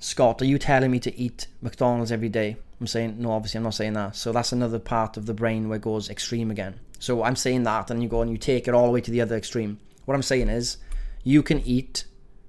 scott 0.00 0.40
are 0.42 0.46
you 0.46 0.58
telling 0.58 0.90
me 0.90 1.00
to 1.00 1.16
eat 1.18 1.46
mcdonald's 1.62 2.12
every 2.12 2.28
day? 2.28 2.56
I'm 2.80 2.86
saying 2.86 3.16
no 3.18 3.32
obviously 3.32 3.58
i'm 3.58 3.64
not 3.64 3.74
saying 3.74 3.94
that. 3.94 4.16
So 4.16 4.32
that's 4.32 4.52
another 4.52 4.78
part 4.78 5.16
of 5.16 5.26
the 5.26 5.34
brain 5.34 5.68
where 5.68 5.76
it 5.76 5.82
goes 5.82 6.08
extreme 6.08 6.50
again. 6.50 6.80
So 6.98 7.22
i'm 7.22 7.36
saying 7.36 7.64
that 7.64 7.90
and 7.90 8.02
you 8.02 8.08
go 8.08 8.22
and 8.22 8.30
you 8.30 8.38
take 8.38 8.68
it 8.68 8.74
all 8.74 8.86
the 8.86 8.92
way 8.92 9.00
to 9.00 9.10
the 9.10 9.20
other 9.20 9.36
extreme. 9.36 9.78
What 10.04 10.14
i'm 10.14 10.22
saying 10.22 10.48
is 10.48 10.78
you 11.24 11.42
can 11.42 11.60
eat 11.60 12.04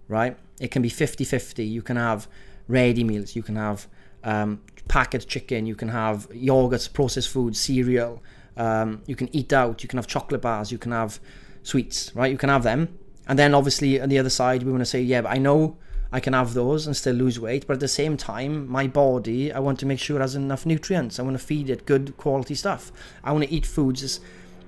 right? 0.07 0.37
It 0.59 0.71
can 0.71 0.81
be 0.81 0.89
50-50 0.89 1.69
you 1.69 1.81
can 1.81 1.95
have 1.95 2.27
ready 2.69 3.03
meals. 3.03 3.35
You 3.35 3.43
can 3.43 3.57
have 3.57 3.87
um, 4.23 4.61
packet 4.87 5.27
chicken. 5.27 5.65
You 5.65 5.75
can 5.75 5.89
have 5.89 6.29
yogurts, 6.29 6.91
processed 6.91 7.29
food, 7.29 7.57
cereal. 7.57 8.23
Um, 8.59 9.01
you 9.07 9.15
can 9.15 9.35
eat 9.35 9.51
out. 9.51 9.81
You 9.81 9.89
can 9.89 9.97
have 9.97 10.05
chocolate 10.05 10.41
bars. 10.41 10.71
You 10.71 10.77
can 10.77 10.91
have 10.91 11.19
sweets. 11.63 12.11
Right? 12.13 12.31
You 12.31 12.37
can 12.37 12.49
have 12.49 12.61
them. 12.63 12.99
And 13.27 13.39
then 13.39 13.55
obviously 13.55 13.99
on 14.01 14.09
the 14.09 14.19
other 14.19 14.29
side, 14.29 14.63
we 14.63 14.71
want 14.71 14.81
to 14.81 14.85
say, 14.85 15.01
yeah, 15.01 15.21
but 15.21 15.31
I 15.31 15.37
know 15.37 15.77
I 16.11 16.19
can 16.19 16.33
have 16.33 16.55
those 16.55 16.87
and 16.87 16.97
still 16.97 17.13
lose 17.13 17.39
weight, 17.39 17.67
but 17.67 17.73
at 17.73 17.79
the 17.79 17.87
same 17.87 18.17
time, 18.17 18.67
my 18.67 18.87
body, 18.87 19.53
I 19.53 19.59
want 19.59 19.79
to 19.79 19.85
make 19.85 19.99
sure 19.99 20.17
it 20.17 20.21
has 20.21 20.35
enough 20.35 20.65
nutrients. 20.65 21.19
I 21.19 21.23
want 21.23 21.37
to 21.37 21.43
feed 21.43 21.69
it 21.69 21.85
good 21.85 22.17
quality 22.17 22.55
stuff. 22.55 22.91
I 23.23 23.31
want 23.31 23.43
to 23.43 23.53
eat 23.53 23.67
foods, 23.67 24.19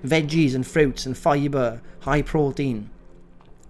veggies 0.04 0.54
and 0.54 0.64
fruits 0.64 1.04
and 1.04 1.18
fiber, 1.18 1.80
high 2.00 2.22
protein, 2.22 2.90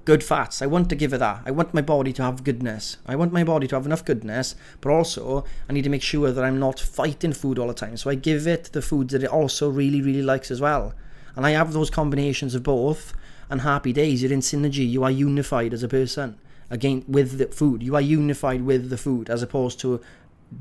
good 0.04 0.24
fats. 0.24 0.62
I 0.62 0.66
want 0.66 0.88
to 0.90 0.96
give 0.96 1.12
it 1.12 1.18
that. 1.18 1.42
I 1.46 1.50
want 1.50 1.74
my 1.74 1.82
body 1.82 2.12
to 2.14 2.22
have 2.22 2.44
goodness. 2.44 2.96
I 3.06 3.16
want 3.16 3.32
my 3.32 3.44
body 3.44 3.66
to 3.68 3.76
have 3.76 3.86
enough 3.86 4.04
goodness, 4.04 4.54
but 4.80 4.90
also 4.90 5.44
I 5.68 5.72
need 5.72 5.84
to 5.84 5.90
make 5.90 6.02
sure 6.02 6.32
that 6.32 6.44
I'm 6.44 6.58
not 6.58 6.80
fighting 6.80 7.32
food 7.32 7.58
all 7.58 7.68
the 7.68 7.74
time. 7.74 7.96
So 7.96 8.10
I 8.10 8.14
give 8.14 8.46
it 8.46 8.70
the 8.72 8.82
foods 8.82 9.12
that 9.12 9.22
it 9.22 9.30
also 9.30 9.68
really, 9.68 10.02
really 10.02 10.22
likes 10.22 10.50
as 10.50 10.60
well. 10.60 10.94
And 11.36 11.46
I 11.46 11.50
have 11.50 11.72
those 11.72 11.90
combinations 11.90 12.54
of 12.54 12.62
both. 12.62 13.14
And 13.48 13.60
happy 13.60 13.92
days, 13.92 14.22
you're 14.22 14.32
in 14.32 14.40
synergy. 14.40 14.88
You 14.88 15.04
are 15.04 15.10
unified 15.10 15.74
as 15.74 15.82
a 15.82 15.88
person 15.88 16.38
again 16.70 17.04
with 17.06 17.38
the 17.38 17.46
food. 17.46 17.82
You 17.82 17.94
are 17.94 18.00
unified 18.00 18.62
with 18.62 18.88
the 18.88 18.96
food 18.96 19.28
as 19.28 19.42
opposed 19.42 19.78
to 19.80 20.00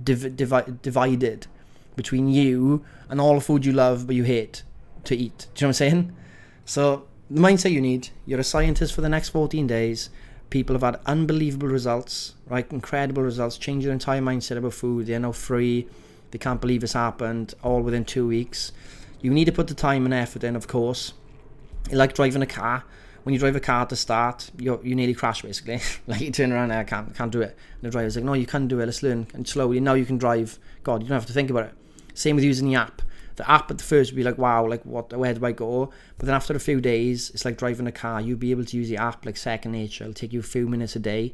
div- 0.04 0.36
divi- 0.36 0.78
divided 0.82 1.48
between 1.96 2.28
you 2.28 2.84
and 3.10 3.20
all 3.20 3.36
the 3.36 3.42
food 3.42 3.66
you 3.66 3.72
love 3.72 4.08
but 4.08 4.16
you 4.16 4.24
hate 4.24 4.64
to 5.06 5.16
eat. 5.16 5.48
Do 5.54 5.64
you 5.64 5.66
know 5.66 5.70
what 5.70 5.70
I'm 5.70 5.74
saying? 5.74 6.16
So 6.66 7.08
the 7.34 7.42
mindset 7.42 7.72
you 7.72 7.82
need. 7.82 8.10
You're 8.26 8.40
a 8.40 8.44
scientist 8.44 8.94
for 8.94 9.02
the 9.02 9.10
next 9.10 9.30
14 9.30 9.68
days. 9.68 10.10
People 10.50 10.76
have 10.76 10.84
had 10.84 11.00
unbelievable 11.06 11.70
results, 11.70 12.36
right? 12.48 12.70
Incredible 12.72 13.24
results. 13.24 13.58
Change 13.58 13.84
your 13.84 13.94
entire 13.94 14.22
mindset 14.22 14.58
about 14.58 14.74
food. 14.74 15.08
They're 15.08 15.20
now 15.20 15.32
free. 15.32 15.88
They 16.32 16.38
can't 16.38 16.60
believe 16.60 16.84
it's 16.84 16.94
happened. 16.94 17.54
All 17.64 17.82
within 17.82 18.06
two 18.06 18.28
weeks. 18.28 18.72
You 19.22 19.32
need 19.32 19.46
to 19.46 19.52
put 19.52 19.68
the 19.68 19.74
time 19.74 20.06
and 20.06 20.14
effort 20.14 20.44
in, 20.44 20.56
of 20.56 20.68
course. 20.68 21.14
Like 21.92 22.14
driving 22.14 22.42
a 22.42 22.48
car 22.48 22.84
when 23.24 23.34
you 23.34 23.40
drive 23.40 23.56
a 23.56 23.60
car 23.60 23.86
to 23.86 23.96
start, 23.96 24.50
you 24.58 24.80
you 24.84 24.96
nearly 24.96 25.14
crash 25.14 25.42
basically. 25.42 25.80
like 26.08 26.22
you 26.22 26.32
turn 26.32 26.52
around, 26.52 26.72
and 26.72 26.80
I 26.80 26.84
can't 26.84 27.16
can't 27.16 27.32
do 27.32 27.42
it. 27.42 27.56
And 27.76 27.84
the 27.84 27.90
driver's 27.90 28.16
like, 28.16 28.26
no, 28.26 28.34
you 28.34 28.46
can 28.46 28.68
do 28.68 28.80
it. 28.80 28.86
Let's 28.86 29.04
learn. 29.04 29.28
And 29.34 29.48
slowly, 29.48 29.80
now 29.80 29.94
you 29.94 30.06
can 30.06 30.18
drive. 30.18 30.58
God, 30.84 31.04
you 31.04 31.10
don't 31.10 31.16
have 31.16 31.28
to 31.28 31.34
think 31.34 31.50
about 31.50 31.66
it. 31.66 31.74
Same 32.14 32.36
with 32.36 32.46
using 32.46 32.68
the 32.68 32.76
app. 32.76 33.02
the 33.36 33.50
app 33.50 33.72
at 33.72 33.78
the 33.78 33.84
first 33.84 34.12
would 34.12 34.18
be 34.18 34.24
like, 34.24 34.38
wow, 34.38 34.68
like 34.68 34.84
what, 34.86 35.12
where 35.14 35.34
do 35.34 35.46
I 35.46 35.52
go? 35.52 35.92
But 36.18 36.26
then 36.26 36.36
after 36.36 36.56
a 36.56 36.60
few 36.60 36.82
days, 36.82 37.30
it's 37.32 37.46
like 37.46 37.58
driving 37.58 37.88
a 37.88 37.92
car. 37.92 38.22
You'll 38.22 38.38
be 38.38 38.52
able 38.52 38.66
to 38.66 38.78
use 38.78 38.90
the 38.90 38.98
app 38.98 39.26
like 39.26 39.38
second 39.38 39.72
nature. 39.72 40.04
It'll 40.04 40.14
take 40.14 40.34
you 40.34 40.40
a 40.40 40.44
few 40.44 40.68
minutes 40.68 40.96
a 40.96 41.00
day. 41.00 41.34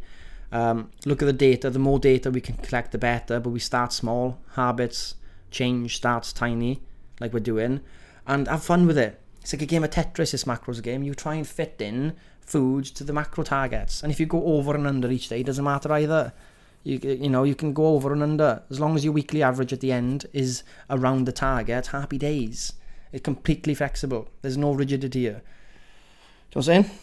Um, 0.52 0.92
look 1.06 1.22
at 1.22 1.26
the 1.26 1.34
data. 1.34 1.70
The 1.70 1.80
more 1.80 2.00
data 2.00 2.32
we 2.32 2.42
can 2.42 2.56
collect, 2.58 2.92
the 2.92 2.98
better. 2.98 3.40
But 3.40 3.50
we 3.50 3.60
start 3.60 3.92
small. 3.94 4.40
Habits 4.54 5.16
change 5.52 5.96
starts 5.98 6.34
tiny, 6.34 6.82
like 7.20 7.34
we're 7.34 7.40
doing, 7.40 7.82
and 8.26 8.48
have 8.48 8.64
fun 8.64 8.86
with 8.88 8.98
it. 8.98 9.22
It's 9.42 9.54
like 9.54 9.62
a 9.62 9.66
game 9.66 9.84
of 9.84 9.90
Tetris. 9.90 10.32
This 10.32 10.44
macros 10.44 10.82
game. 10.82 11.04
You 11.04 11.14
try 11.14 11.36
and 11.36 11.48
fit 11.48 11.78
in 11.80 12.16
food 12.42 12.86
to 12.86 13.04
the 13.04 13.14
macro 13.14 13.44
targets, 13.44 14.04
and 14.04 14.12
if 14.12 14.20
you 14.20 14.26
go 14.26 14.44
over 14.46 14.76
and 14.76 14.88
under 14.88 15.12
each 15.12 15.30
day, 15.30 15.42
it 15.42 15.46
doesn't 15.46 15.64
matter 15.64 15.92
either. 15.94 16.34
You, 16.84 17.00
you 17.04 17.30
know, 17.30 17.44
you 17.44 17.56
can 17.56 17.74
go 17.74 17.88
over 17.96 18.14
and 18.14 18.24
under. 18.24 18.64
As 18.70 18.80
long 18.80 18.96
as 18.96 19.04
your 19.04 19.14
weekly 19.14 19.44
average 19.44 19.74
at 19.74 19.82
the 19.82 19.92
end 19.92 20.26
is 20.34 20.64
around 20.90 21.26
the 21.26 21.32
target, 21.32 21.88
happy 21.88 22.18
days. 22.18 22.74
It's 23.12 23.24
completely 23.24 23.74
flexible. 23.74 24.30
There's 24.42 24.58
no 24.58 24.74
rigidity 24.74 25.22
here. 25.22 25.32
Do 25.32 25.38
you 25.38 25.40
know 25.40 25.44
what 26.50 26.68
I'm 26.68 26.84
saying? 26.84 27.00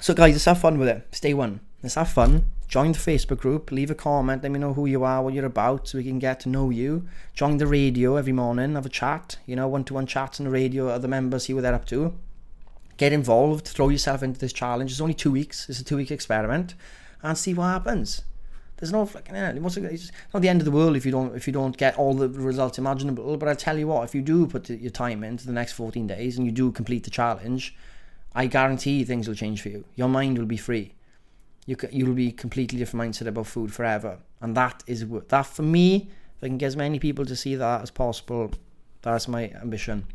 So 0.00 0.14
guys, 0.14 0.34
let's 0.34 0.44
have 0.46 0.60
fun 0.60 0.78
with 0.78 0.88
it. 0.88 1.06
Stay 1.12 1.34
one. 1.34 1.60
Let's 1.82 1.94
have 1.94 2.10
fun 2.10 2.46
join 2.74 2.90
the 2.90 2.98
Facebook 2.98 3.38
group, 3.38 3.70
leave 3.70 3.90
a 3.90 3.94
comment, 3.94 4.42
let 4.42 4.50
me 4.50 4.58
know 4.58 4.74
who 4.74 4.86
you 4.86 5.04
are, 5.04 5.22
what 5.22 5.32
you're 5.32 5.44
about, 5.44 5.86
so 5.86 5.98
we 5.98 6.02
can 6.02 6.18
get 6.18 6.40
to 6.40 6.48
know 6.48 6.70
you. 6.70 7.06
Join 7.34 7.58
the 7.58 7.68
radio 7.68 8.16
every 8.16 8.32
morning, 8.32 8.74
have 8.74 8.86
a 8.86 8.88
chat, 8.88 9.36
you 9.46 9.54
know, 9.54 9.68
one 9.68 9.84
to 9.84 9.94
one 9.94 10.06
chats 10.06 10.40
on 10.40 10.44
the 10.44 10.50
radio, 10.50 10.88
other 10.88 11.08
members, 11.08 11.44
see 11.44 11.54
what 11.54 11.62
they're 11.62 11.72
up 11.72 11.86
to. 11.86 12.14
Get 12.96 13.12
involved, 13.12 13.68
throw 13.68 13.88
yourself 13.88 14.22
into 14.22 14.40
this 14.40 14.52
challenge. 14.52 14.90
It's 14.90 15.00
only 15.00 15.14
two 15.14 15.30
weeks, 15.30 15.68
it's 15.68 15.80
a 15.80 15.84
two 15.84 15.96
week 15.96 16.10
experiment, 16.10 16.74
and 17.22 17.36
see 17.36 17.54
what 17.54 17.66
happens. 17.66 18.22
There's 18.76 18.92
no 18.92 19.06
fucking 19.06 19.34
it's 19.36 20.10
not 20.32 20.42
the 20.42 20.48
end 20.48 20.60
of 20.60 20.64
the 20.64 20.70
world 20.70 20.96
if 20.96 21.06
you 21.06 21.12
don't 21.12 21.34
if 21.34 21.46
you 21.46 21.52
don't 21.52 21.76
get 21.76 21.96
all 21.96 22.14
the 22.14 22.28
results 22.28 22.78
imaginable. 22.78 23.36
But 23.36 23.48
I 23.48 23.54
tell 23.54 23.78
you 23.78 23.86
what, 23.86 24.04
if 24.04 24.14
you 24.14 24.22
do 24.22 24.46
put 24.46 24.68
your 24.68 24.90
time 24.90 25.22
into 25.22 25.46
the 25.46 25.52
next 25.52 25.72
14 25.72 26.06
days 26.06 26.36
and 26.36 26.46
you 26.46 26.52
do 26.52 26.72
complete 26.72 27.04
the 27.04 27.10
challenge, 27.10 27.76
I 28.34 28.46
guarantee 28.46 29.04
things 29.04 29.28
will 29.28 29.34
change 29.34 29.62
for 29.62 29.68
you. 29.68 29.84
Your 29.94 30.08
mind 30.08 30.38
will 30.38 30.46
be 30.46 30.56
free 30.56 30.94
you 31.66 31.76
you'll 31.90 32.14
be 32.14 32.32
completely 32.32 32.78
different 32.78 33.14
mindset 33.14 33.26
about 33.26 33.46
food 33.46 33.72
forever. 33.72 34.18
And 34.40 34.56
that 34.56 34.82
is 34.86 35.06
that 35.28 35.46
for 35.46 35.62
me. 35.62 36.10
If 36.36 36.44
I 36.44 36.48
can 36.48 36.58
get 36.58 36.66
as 36.66 36.76
many 36.76 36.98
people 36.98 37.24
to 37.26 37.36
see 37.36 37.54
that 37.54 37.82
as 37.82 37.90
possible, 37.90 38.52
that's 39.02 39.28
my 39.28 39.50
ambition. 39.62 40.06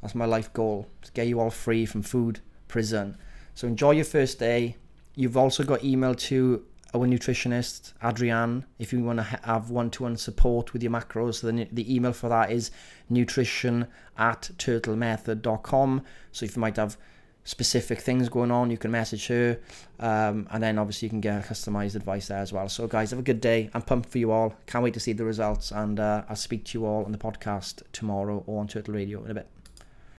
That's 0.00 0.14
my 0.14 0.24
life 0.24 0.52
goal. 0.52 0.88
To 1.02 1.12
get 1.12 1.26
you 1.26 1.40
all 1.40 1.50
free 1.50 1.86
from 1.86 2.02
food 2.02 2.40
prison. 2.68 3.16
So 3.54 3.68
enjoy 3.68 3.92
your 3.92 4.04
first 4.04 4.38
day. 4.38 4.76
You've 5.14 5.36
also 5.36 5.62
got 5.62 5.84
email 5.84 6.14
to 6.14 6.64
our 6.94 7.06
nutritionist 7.06 7.92
Adrienne 8.02 8.64
if 8.78 8.92
you 8.92 9.02
want 9.02 9.18
to 9.18 9.22
have 9.22 9.70
one-to-one 9.70 10.16
support 10.16 10.72
with 10.72 10.82
your 10.82 10.92
macros. 10.92 11.36
So 11.36 11.50
the, 11.50 11.68
the 11.72 11.94
email 11.94 12.12
for 12.12 12.28
that 12.28 12.50
is 12.50 12.70
nutrition 13.08 13.86
at 14.18 14.50
turtlemethod.com. 14.58 16.02
So 16.32 16.44
if 16.44 16.56
you 16.56 16.60
might 16.60 16.76
have 16.76 16.96
specific 17.44 18.00
things 18.00 18.28
going 18.28 18.50
on, 18.50 18.70
you 18.70 18.78
can 18.78 18.90
message 18.90 19.26
her, 19.26 19.58
um, 19.98 20.46
and 20.50 20.62
then 20.62 20.78
obviously 20.78 21.06
you 21.06 21.10
can 21.10 21.20
get 21.20 21.44
customized 21.44 21.96
advice 21.96 22.28
there 22.28 22.38
as 22.38 22.52
well. 22.52 22.68
So, 22.68 22.86
guys, 22.86 23.10
have 23.10 23.18
a 23.18 23.22
good 23.22 23.40
day. 23.40 23.70
I'm 23.74 23.82
pumped 23.82 24.10
for 24.10 24.18
you 24.18 24.30
all. 24.30 24.54
Can't 24.66 24.84
wait 24.84 24.94
to 24.94 25.00
see 25.00 25.12
the 25.12 25.24
results, 25.24 25.72
and 25.72 25.98
uh, 25.98 26.22
I'll 26.28 26.36
speak 26.36 26.64
to 26.66 26.78
you 26.78 26.86
all 26.86 27.04
on 27.04 27.12
the 27.12 27.18
podcast 27.18 27.82
tomorrow 27.92 28.44
or 28.46 28.60
on 28.60 28.68
Turtle 28.68 28.94
Radio 28.94 29.24
in 29.24 29.30
a 29.30 29.34
bit. 29.34 29.48